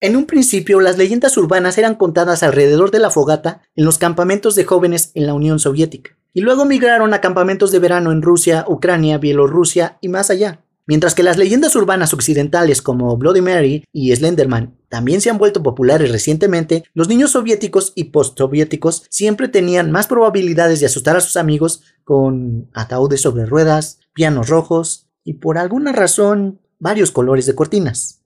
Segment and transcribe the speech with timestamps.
[0.00, 4.54] En un principio, las leyendas urbanas eran contadas alrededor de la fogata en los campamentos
[4.54, 8.64] de jóvenes en la Unión Soviética, y luego migraron a campamentos de verano en Rusia,
[8.68, 10.62] Ucrania, Bielorrusia y más allá.
[10.86, 15.64] Mientras que las leyendas urbanas occidentales como Bloody Mary y Slenderman también se han vuelto
[15.64, 21.36] populares recientemente, los niños soviéticos y postsoviéticos siempre tenían más probabilidades de asustar a sus
[21.36, 28.17] amigos con ataúdes sobre ruedas, pianos rojos y por alguna razón varios colores de cortinas.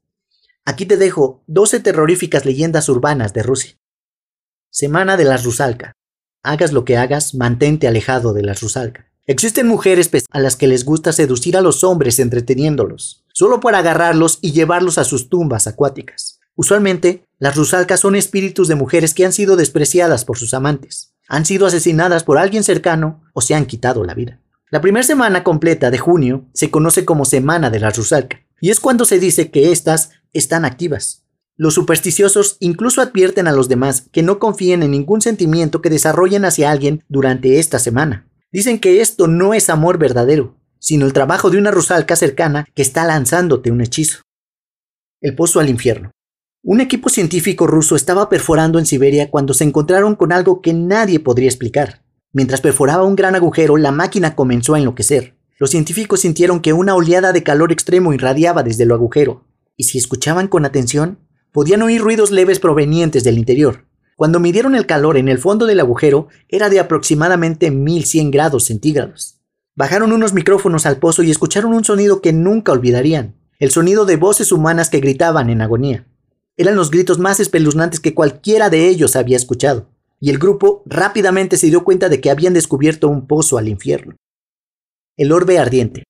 [0.65, 3.77] Aquí te dejo 12 terroríficas leyendas urbanas de Rusia.
[4.71, 5.93] Semana de las Rusalka.
[6.45, 9.07] Hagas lo que hagas, mantente alejado de las Rusalka.
[9.27, 14.39] Existen mujeres a las que les gusta seducir a los hombres entreteniéndolos, solo para agarrarlos
[14.41, 16.41] y llevarlos a sus tumbas acuáticas.
[16.55, 21.45] Usualmente, las rusalcas son espíritus de mujeres que han sido despreciadas por sus amantes, han
[21.45, 24.41] sido asesinadas por alguien cercano o se han quitado la vida.
[24.71, 28.81] La primera semana completa de junio se conoce como Semana de la Rusalka, y es
[28.81, 31.25] cuando se dice que éstas están activas.
[31.57, 36.45] Los supersticiosos incluso advierten a los demás que no confíen en ningún sentimiento que desarrollen
[36.45, 38.27] hacia alguien durante esta semana.
[38.51, 42.83] Dicen que esto no es amor verdadero, sino el trabajo de una rusalca cercana que
[42.83, 44.23] está lanzándote un hechizo.
[45.21, 46.11] El pozo al infierno.
[46.65, 51.21] Un equipo científico ruso estaba perforando en Siberia cuando se encontraron con algo que nadie
[51.21, 52.03] podría explicar.
[52.33, 55.37] Mientras perforaba un gran agujero, la máquina comenzó a enloquecer.
[55.59, 59.45] Los científicos sintieron que una oleada de calor extremo irradiaba desde el agujero,
[59.77, 61.19] y si escuchaban con atención,
[61.53, 63.87] podían oír ruidos leves provenientes del interior.
[64.17, 69.39] Cuando midieron el calor en el fondo del agujero, era de aproximadamente 1100 grados centígrados.
[69.75, 74.17] Bajaron unos micrófonos al pozo y escucharon un sonido que nunca olvidarían, el sonido de
[74.17, 76.07] voces humanas que gritaban en agonía.
[76.57, 79.89] Eran los gritos más espeluznantes que cualquiera de ellos había escuchado
[80.23, 84.15] y el grupo rápidamente se dio cuenta de que habían descubierto un pozo al infierno.
[85.17, 86.05] El orbe ardiente.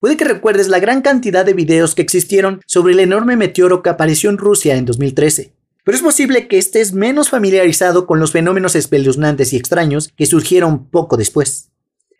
[0.00, 3.90] Puede que recuerdes la gran cantidad de videos que existieron sobre el enorme meteoro que
[3.90, 8.76] apareció en Rusia en 2013, pero es posible que estés menos familiarizado con los fenómenos
[8.76, 11.70] espeluznantes y extraños que surgieron poco después.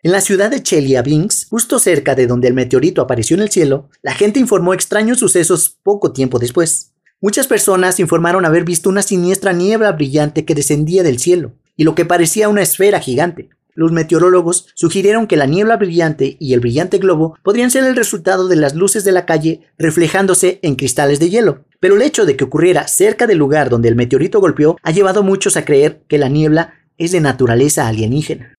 [0.03, 3.89] En la ciudad de Chelyabinsk, justo cerca de donde el meteorito apareció en el cielo,
[4.01, 6.91] la gente informó extraños sucesos poco tiempo después.
[7.21, 11.95] Muchas personas informaron haber visto una siniestra niebla brillante que descendía del cielo, y lo
[11.95, 13.49] que parecía una esfera gigante.
[13.75, 18.47] Los meteorólogos sugirieron que la niebla brillante y el brillante globo podrían ser el resultado
[18.47, 21.65] de las luces de la calle reflejándose en cristales de hielo.
[21.79, 25.21] Pero el hecho de que ocurriera cerca del lugar donde el meteorito golpeó ha llevado
[25.21, 28.55] a muchos a creer que la niebla es de naturaleza alienígena.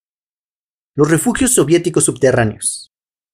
[0.94, 2.91] Los refugios soviéticos subterráneos.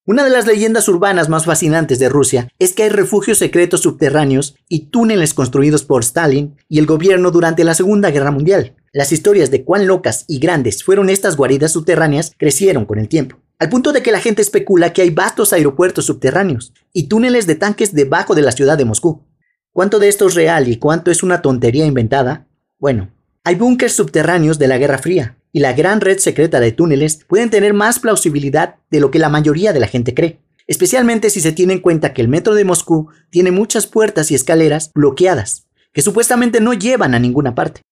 [0.08, 4.54] Una de las leyendas urbanas más fascinantes de Rusia es que hay refugios secretos subterráneos
[4.68, 8.76] y túneles construidos por Stalin y el gobierno durante la Segunda Guerra Mundial.
[8.96, 13.36] Las historias de cuán locas y grandes fueron estas guaridas subterráneas crecieron con el tiempo,
[13.58, 17.56] al punto de que la gente especula que hay vastos aeropuertos subterráneos y túneles de
[17.56, 19.22] tanques debajo de la ciudad de Moscú.
[19.70, 22.48] ¿Cuánto de esto es real y cuánto es una tontería inventada?
[22.78, 23.10] Bueno,
[23.44, 27.50] hay búnkers subterráneos de la Guerra Fría, y la gran red secreta de túneles pueden
[27.50, 31.52] tener más plausibilidad de lo que la mayoría de la gente cree, especialmente si se
[31.52, 36.00] tiene en cuenta que el metro de Moscú tiene muchas puertas y escaleras bloqueadas, que
[36.00, 37.82] supuestamente no llevan a ninguna parte.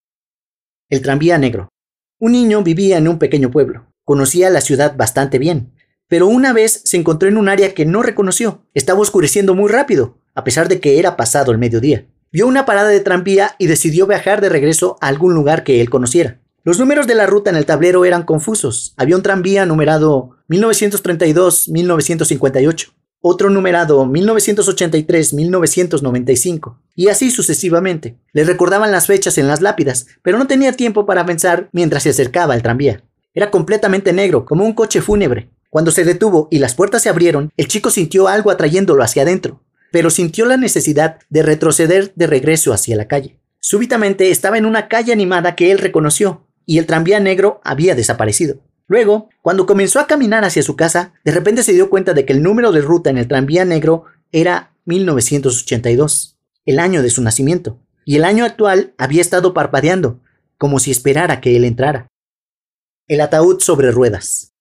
[0.91, 1.71] El tranvía negro.
[2.19, 5.73] Un niño vivía en un pequeño pueblo, conocía la ciudad bastante bien,
[6.09, 10.19] pero una vez se encontró en un área que no reconoció, estaba oscureciendo muy rápido,
[10.35, 12.07] a pesar de que era pasado el mediodía.
[12.31, 15.89] Vio una parada de tranvía y decidió viajar de regreso a algún lugar que él
[15.89, 16.41] conociera.
[16.65, 18.95] Los números de la ruta en el tablero eran confusos.
[18.97, 22.94] Había un tranvía numerado 1932-1958,
[23.27, 28.19] otro numerado 1983-1995, y así sucesivamente.
[28.35, 32.11] Le recordaban las fechas en las lápidas, pero no tenía tiempo para pensar mientras se
[32.11, 33.03] acercaba al tranvía.
[33.33, 35.49] Era completamente negro, como un coche fúnebre.
[35.71, 39.63] Cuando se detuvo y las puertas se abrieron, el chico sintió algo atrayéndolo hacia adentro,
[39.91, 43.39] pero sintió la necesidad de retroceder de regreso hacia la calle.
[43.59, 48.59] Súbitamente estaba en una calle animada que él reconoció, y el tranvía negro había desaparecido.
[48.87, 52.33] Luego, cuando comenzó a caminar hacia su casa, de repente se dio cuenta de que
[52.33, 56.37] el número de ruta en el tranvía negro era 1982,
[56.67, 60.21] el año de su nacimiento, y el año actual había estado parpadeando,
[60.59, 62.09] como si esperara que él entrara.
[63.09, 64.53] El ataúd sobre ruedas.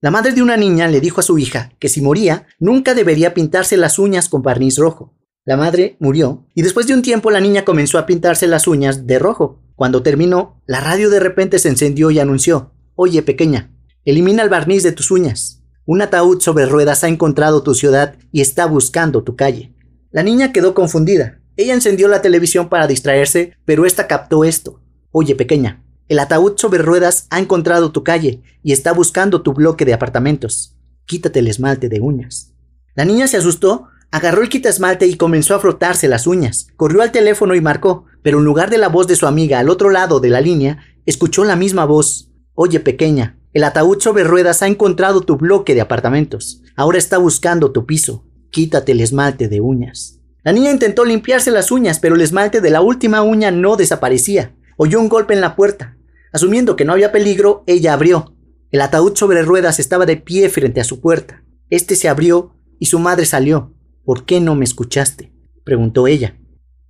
[0.00, 3.34] La madre de una niña le dijo a su hija que si moría, nunca debería
[3.34, 5.14] pintarse las uñas con barniz rojo.
[5.44, 9.06] La madre murió, y después de un tiempo la niña comenzó a pintarse las uñas
[9.06, 13.70] de rojo, cuando terminó, la radio de repente se encendió y anunció, Oye pequeña,
[14.04, 15.62] elimina el barniz de tus uñas.
[15.84, 19.72] Un ataúd sobre ruedas ha encontrado tu ciudad y está buscando tu calle.
[20.10, 21.40] La niña quedó confundida.
[21.56, 24.80] Ella encendió la televisión para distraerse, pero esta captó esto.
[25.10, 29.84] Oye pequeña, el ataúd sobre ruedas ha encontrado tu calle y está buscando tu bloque
[29.84, 30.76] de apartamentos.
[31.04, 32.52] Quítate el esmalte de uñas.
[32.94, 36.66] La niña se asustó Agarró el quitasmalte y comenzó a frotarse las uñas.
[36.76, 39.70] Corrió al teléfono y marcó, pero en lugar de la voz de su amiga al
[39.70, 42.28] otro lado de la línea, escuchó la misma voz.
[42.54, 46.62] Oye, pequeña, el ataúd sobre ruedas ha encontrado tu bloque de apartamentos.
[46.76, 48.24] Ahora está buscando tu piso.
[48.50, 50.20] Quítate el esmalte de uñas.
[50.42, 54.54] La niña intentó limpiarse las uñas, pero el esmalte de la última uña no desaparecía.
[54.76, 55.96] Oyó un golpe en la puerta.
[56.32, 58.34] Asumiendo que no había peligro, ella abrió.
[58.70, 61.44] El ataúd sobre ruedas estaba de pie frente a su puerta.
[61.70, 63.74] Este se abrió y su madre salió.
[64.04, 65.32] ¿Por qué no me escuchaste?
[65.64, 66.36] preguntó ella,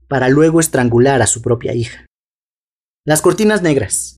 [0.09, 2.07] para luego estrangular a su propia hija.
[3.05, 4.17] Las cortinas negras.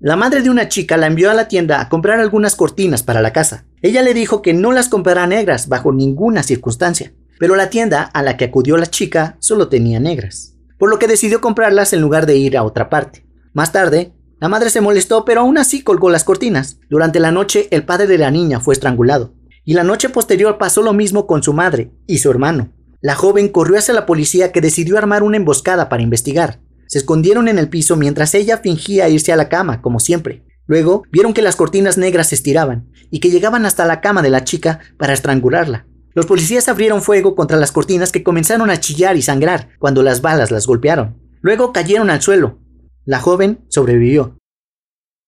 [0.00, 3.20] La madre de una chica la envió a la tienda a comprar algunas cortinas para
[3.20, 3.64] la casa.
[3.82, 8.22] Ella le dijo que no las comprara negras bajo ninguna circunstancia, pero la tienda a
[8.22, 12.26] la que acudió la chica solo tenía negras, por lo que decidió comprarlas en lugar
[12.26, 13.26] de ir a otra parte.
[13.54, 16.78] Más tarde, la madre se molestó, pero aún así colgó las cortinas.
[16.88, 19.34] Durante la noche, el padre de la niña fue estrangulado
[19.64, 22.72] y la noche posterior pasó lo mismo con su madre y su hermano.
[23.00, 26.60] La joven corrió hacia la policía que decidió armar una emboscada para investigar.
[26.88, 30.44] Se escondieron en el piso mientras ella fingía irse a la cama, como siempre.
[30.66, 34.30] Luego vieron que las cortinas negras se estiraban y que llegaban hasta la cama de
[34.30, 35.86] la chica para estrangularla.
[36.14, 40.22] Los policías abrieron fuego contra las cortinas que comenzaron a chillar y sangrar cuando las
[40.22, 41.16] balas las golpearon.
[41.42, 42.58] Luego cayeron al suelo.
[43.04, 44.36] La joven sobrevivió.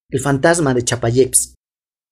[0.09, 1.55] El fantasma de Chapayeps.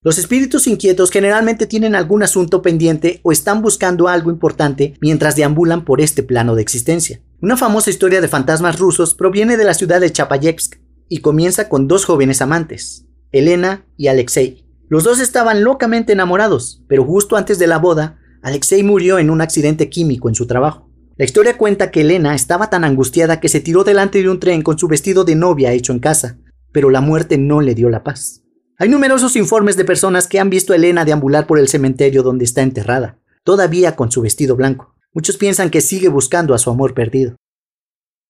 [0.02, 5.84] Los espíritus inquietos generalmente tienen algún asunto pendiente o están buscando algo importante mientras deambulan
[5.84, 7.20] por este plano de existencia.
[7.40, 11.86] Una famosa historia de fantasmas rusos proviene de la ciudad de Chapayevsk y comienza con
[11.86, 14.66] dos jóvenes amantes, Elena y Alexei.
[14.88, 19.40] Los dos estaban locamente enamorados, pero justo antes de la boda, Alexei murió en un
[19.40, 20.90] accidente químico en su trabajo.
[21.16, 24.62] La historia cuenta que Elena estaba tan angustiada que se tiró delante de un tren
[24.62, 26.38] con su vestido de novia hecho en casa,
[26.72, 28.42] pero la muerte no le dio la paz.
[28.78, 32.44] Hay numerosos informes de personas que han visto a Elena deambular por el cementerio donde
[32.44, 34.97] está enterrada, todavía con su vestido blanco.
[35.14, 37.36] Muchos piensan que sigue buscando a su amor perdido.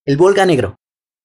[0.04, 0.76] El Volga Negro.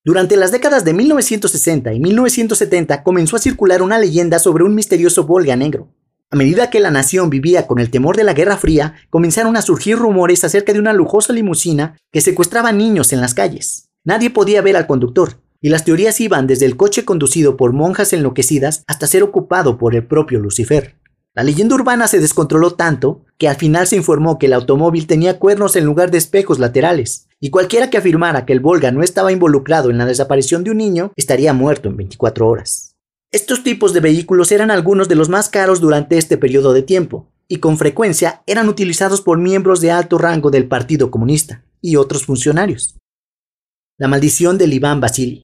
[0.04, 5.26] Durante las décadas de 1960 y 1970 comenzó a circular una leyenda sobre un misterioso
[5.26, 5.90] Volga Negro.
[6.32, 9.62] A medida que la nación vivía con el temor de la Guerra Fría, comenzaron a
[9.62, 13.90] surgir rumores acerca de una lujosa limusina que secuestraba niños en las calles.
[14.04, 18.12] Nadie podía ver al conductor, y las teorías iban desde el coche conducido por monjas
[18.12, 20.98] enloquecidas hasta ser ocupado por el propio Lucifer.
[21.36, 25.40] La leyenda urbana se descontroló tanto que al final se informó que el automóvil tenía
[25.40, 29.32] cuernos en lugar de espejos laterales, y cualquiera que afirmara que el Volga no estaba
[29.32, 32.96] involucrado en la desaparición de un niño estaría muerto en 24 horas.
[33.32, 37.32] Estos tipos de vehículos eran algunos de los más caros durante este periodo de tiempo,
[37.48, 42.26] y con frecuencia eran utilizados por miembros de alto rango del Partido Comunista y otros
[42.26, 42.96] funcionarios.
[43.98, 45.42] La maldición del Iván Basili.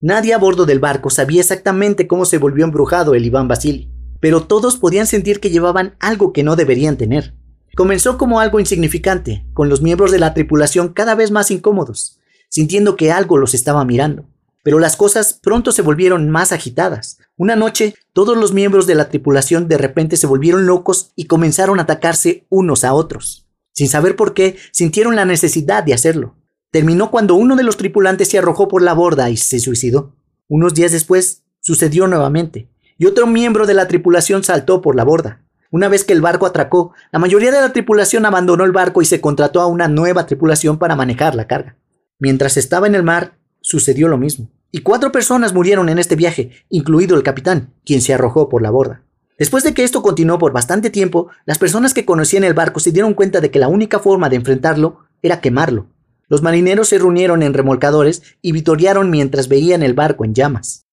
[0.00, 3.90] Nadie a bordo del barco sabía exactamente cómo se volvió embrujado el Iván Basili,
[4.20, 7.34] pero todos podían sentir que llevaban algo que no deberían tener.
[7.76, 12.96] Comenzó como algo insignificante, con los miembros de la tripulación cada vez más incómodos, sintiendo
[12.96, 14.26] que algo los estaba mirando.
[14.62, 17.18] Pero las cosas pronto se volvieron más agitadas.
[17.36, 21.78] Una noche, todos los miembros de la tripulación de repente se volvieron locos y comenzaron
[21.78, 23.46] a atacarse unos a otros.
[23.72, 26.36] Sin saber por qué, sintieron la necesidad de hacerlo
[26.76, 30.14] terminó cuando uno de los tripulantes se arrojó por la borda y se suicidó.
[30.46, 35.42] Unos días después, sucedió nuevamente, y otro miembro de la tripulación saltó por la borda.
[35.70, 39.04] Una vez que el barco atracó, la mayoría de la tripulación abandonó el barco y
[39.04, 41.76] se contrató a una nueva tripulación para manejar la carga.
[42.18, 46.50] Mientras estaba en el mar, sucedió lo mismo, y cuatro personas murieron en este viaje,
[46.68, 49.02] incluido el capitán, quien se arrojó por la borda.
[49.38, 52.92] Después de que esto continuó por bastante tiempo, las personas que conocían el barco se
[52.92, 55.88] dieron cuenta de que la única forma de enfrentarlo era quemarlo,
[56.28, 60.85] los marineros se reunieron en remolcadores y vitorearon mientras veían el barco en llamas.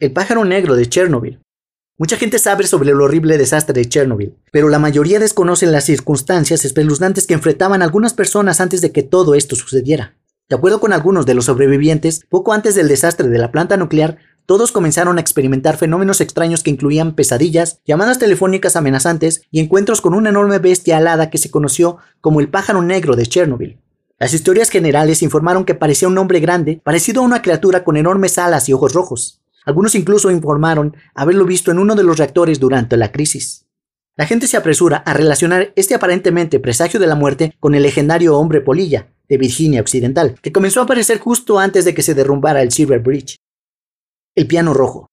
[0.00, 1.40] El pájaro negro de Chernobyl.
[1.98, 6.64] Mucha gente sabe sobre el horrible desastre de Chernobyl, pero la mayoría desconocen las circunstancias
[6.64, 10.16] espeluznantes que enfrentaban algunas personas antes de que todo esto sucediera.
[10.48, 14.18] De acuerdo con algunos de los sobrevivientes, poco antes del desastre de la planta nuclear,
[14.46, 20.14] todos comenzaron a experimentar fenómenos extraños que incluían pesadillas, llamadas telefónicas amenazantes y encuentros con
[20.14, 23.78] una enorme bestia alada que se conoció como el pájaro negro de Chernobyl.
[24.18, 28.38] Las historias generales informaron que parecía un hombre grande, parecido a una criatura con enormes
[28.38, 29.43] alas y ojos rojos.
[29.64, 33.66] Algunos incluso informaron haberlo visto en uno de los reactores durante la crisis.
[34.16, 38.38] La gente se apresura a relacionar este aparentemente presagio de la muerte con el legendario
[38.38, 42.62] hombre polilla de Virginia Occidental, que comenzó a aparecer justo antes de que se derrumbara
[42.62, 43.36] el Silver Bridge.
[44.36, 45.10] El piano rojo.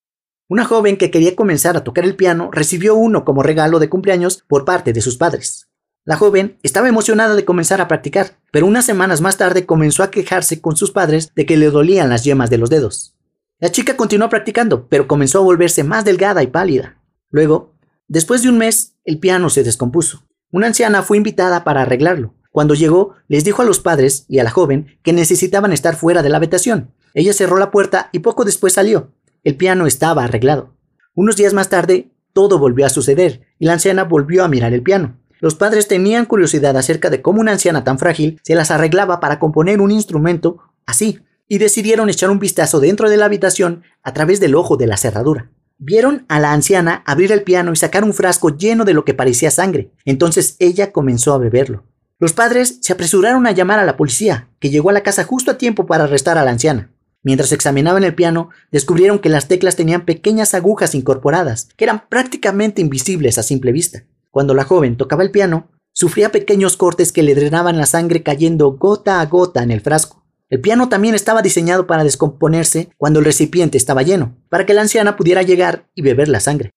[0.50, 4.44] Una joven que quería comenzar a tocar el piano recibió uno como regalo de cumpleaños
[4.48, 5.70] por parte de sus padres.
[6.04, 10.12] La joven estaba emocionada de comenzar a practicar, pero unas semanas más tarde comenzó a
[10.12, 13.16] quejarse con sus padres de que le dolían las yemas de los dedos.
[13.62, 16.98] La chica continuó practicando, pero comenzó a volverse más delgada y pálida.
[17.30, 17.76] Luego,
[18.08, 20.24] después de un mes, el piano se descompuso.
[20.52, 24.44] Una anciana fue invitada para arreglarlo, Cuando llegó, les dijo a los padres y a
[24.44, 26.92] la joven que necesitaban estar fuera de la habitación.
[27.14, 29.12] Ella cerró la puerta y poco después salió.
[29.44, 30.76] El piano estaba arreglado.
[31.14, 34.82] Unos días más tarde, todo volvió a suceder y la anciana volvió a mirar el
[34.82, 35.20] piano.
[35.40, 39.38] Los padres tenían curiosidad acerca de cómo una anciana tan frágil se las arreglaba para
[39.38, 41.20] componer un instrumento así,
[41.52, 44.96] y decidieron echar un vistazo dentro de la habitación a través del ojo de la
[44.96, 45.52] cerradura.
[45.78, 49.14] Vieron a la anciana abrir el piano y sacar un frasco lleno de lo que
[49.14, 49.92] parecía sangre.
[50.06, 51.84] Entonces ella comenzó a beberlo.
[52.20, 55.52] Los padres se apresuraron a llamar a la policía, que llegó a la casa justo
[55.52, 56.90] a tiempo para arrestar a la anciana.
[57.22, 62.82] Mientras examinaban el piano, descubrieron que las teclas tenían pequeñas agujas incorporadas, que eran prácticamente
[62.82, 64.06] invisibles a simple vista.
[64.30, 68.72] Cuando la joven tocaba el piano, sufría pequeños cortes que le drenaban la sangre cayendo
[68.78, 70.21] gota a gota en el frasco.
[70.52, 74.82] El piano también estaba diseñado para descomponerse cuando el recipiente estaba lleno, para que la
[74.82, 76.72] anciana pudiera llegar y beber la sangre.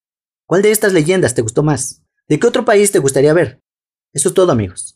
[0.46, 2.00] ¿Cuál de estas leyendas te gustó más?
[2.28, 3.60] ¿De qué otro país te gustaría ver?
[4.12, 4.93] Eso es todo amigos.